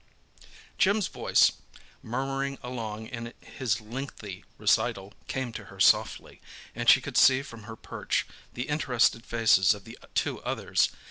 Jim's 0.79 1.05
voice, 1.07 1.51
murmuring 2.01 2.57
along 2.63 3.05
in 3.05 3.35
his 3.39 3.79
lengthy 3.81 4.43
recital, 4.57 5.13
came 5.27 5.53
to 5.53 5.65
her 5.65 5.79
softly, 5.79 6.41
and 6.73 6.89
she 6.89 6.99
could 7.01 7.17
see 7.17 7.43
from 7.43 7.65
her 7.65 7.75
perch 7.75 8.25
the 8.55 8.63
interested 8.63 9.23
faces 9.23 9.75
of 9.75 9.83
the 9.83 9.99
two 10.15 10.41
others. 10.41 10.89